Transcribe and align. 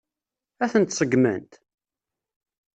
Ad 0.63 0.69
tent-seggment? 0.71 1.51